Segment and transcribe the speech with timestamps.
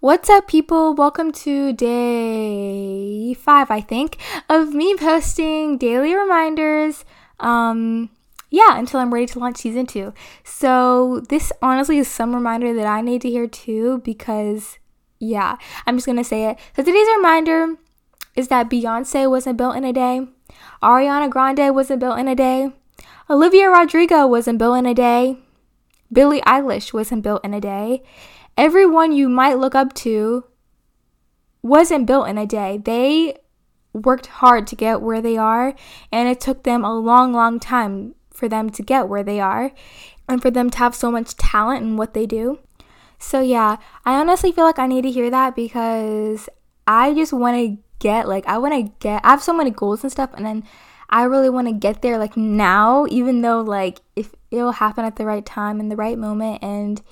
[0.00, 0.94] What's up, people?
[0.94, 4.16] Welcome to day five, I think,
[4.48, 7.04] of me posting daily reminders.
[7.40, 8.08] Um,
[8.48, 10.14] yeah, until I'm ready to launch season two.
[10.44, 14.78] So, this honestly is some reminder that I need to hear too because,
[15.18, 16.58] yeah, I'm just gonna say it.
[16.76, 17.74] So, today's reminder
[18.36, 20.28] is that Beyonce wasn't built in a day,
[20.80, 22.70] Ariana Grande wasn't built in a day,
[23.28, 25.38] Olivia Rodrigo wasn't built in a day,
[26.12, 28.04] Billie Eilish wasn't built in a day
[28.58, 30.44] everyone you might look up to
[31.62, 32.76] wasn't built in a day.
[32.76, 33.38] They
[33.92, 35.74] worked hard to get where they are,
[36.12, 39.72] and it took them a long, long time for them to get where they are
[40.28, 42.58] and for them to have so much talent in what they do.
[43.18, 46.48] So, yeah, I honestly feel like I need to hear that because
[46.86, 50.02] I just want to get, like, I want to get, I have so many goals
[50.02, 50.64] and stuff, and then
[51.08, 55.16] I really want to get there, like, now, even though, like, if it'll happen at
[55.16, 57.02] the right time in the right moment, and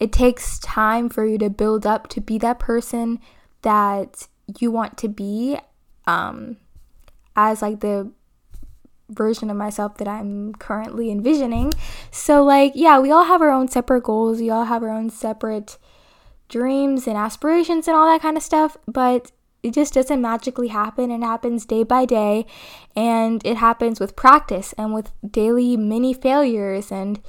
[0.00, 3.18] it takes time for you to build up to be that person
[3.62, 5.58] that you want to be
[6.06, 6.56] um,
[7.36, 8.10] as like the
[9.10, 11.72] version of myself that I'm currently envisioning.
[12.10, 15.10] So, like, yeah, we all have our own separate goals, we all have our own
[15.10, 15.78] separate
[16.48, 21.10] dreams and aspirations and all that kind of stuff, but it just doesn't magically happen.
[21.10, 22.46] It happens day by day,
[22.94, 27.20] and it happens with practice and with daily mini failures and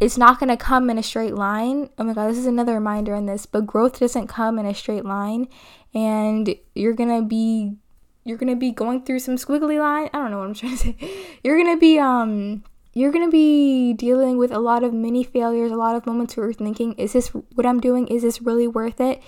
[0.00, 1.88] it's not going to come in a straight line.
[1.98, 4.74] Oh my god, this is another reminder in this, but growth doesn't come in a
[4.74, 5.48] straight line
[5.94, 7.76] and you're going to be
[8.24, 10.10] you're to be going through some squiggly line.
[10.12, 10.96] I don't know what I'm trying to say.
[11.44, 15.70] You're to be um you're going to be dealing with a lot of mini failures,
[15.70, 18.08] a lot of moments where you're thinking, is this what I'm doing?
[18.08, 19.22] Is this really worth it?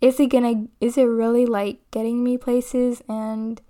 [0.00, 3.60] Is it going to is it really like getting me places and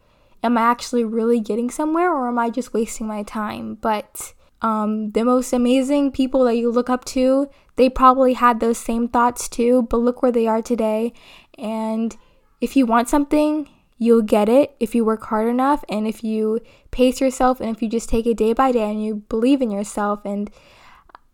[0.42, 3.74] am I actually really getting somewhere or am I just wasting my time?
[3.74, 8.78] But um, the most amazing people that you look up to, they probably had those
[8.78, 11.12] same thoughts too, but look where they are today.
[11.58, 12.16] And
[12.60, 13.68] if you want something,
[13.98, 17.82] you'll get it if you work hard enough and if you pace yourself and if
[17.82, 20.24] you just take it day by day and you believe in yourself.
[20.24, 20.50] And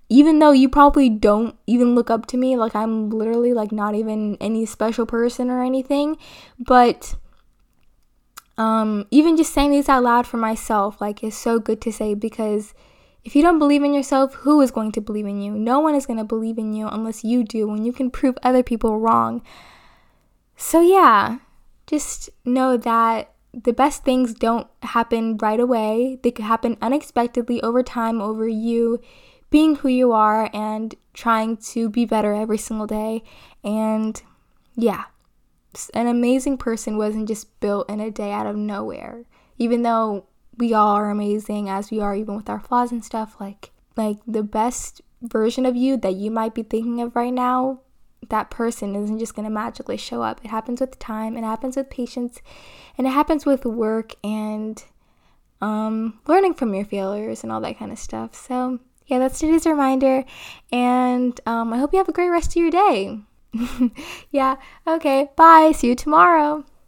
[0.08, 3.94] even though you probably don't even look up to me, like I'm literally like not
[3.94, 6.16] even any special person or anything,
[6.58, 7.14] but
[8.56, 12.14] um, even just saying these out loud for myself, like, is so good to say
[12.14, 12.74] because
[13.24, 15.52] if you don't believe in yourself, who is going to believe in you?
[15.52, 18.38] No one is going to believe in you unless you do, and you can prove
[18.42, 19.42] other people wrong.
[20.56, 21.38] So, yeah,
[21.86, 26.18] just know that the best things don't happen right away.
[26.22, 29.00] They could happen unexpectedly over time, over you
[29.50, 33.22] being who you are and trying to be better every single day.
[33.64, 34.20] And
[34.74, 35.04] yeah,
[35.94, 39.24] an amazing person wasn't just built in a day out of nowhere.
[39.56, 40.26] Even though
[40.58, 44.18] we all are amazing as we are even with our flaws and stuff like like
[44.26, 47.80] the best version of you that you might be thinking of right now
[48.28, 50.44] that person isn't just going to magically show up.
[50.44, 52.40] It happens with time it happens with patience
[52.96, 54.82] and it happens with work and
[55.60, 58.34] um, learning from your failures and all that kind of stuff.
[58.34, 60.22] So yeah that's today's reminder
[60.70, 63.18] and um, i hope you have a great rest of your day.
[64.30, 66.64] Yeah okay bye see you tomorrow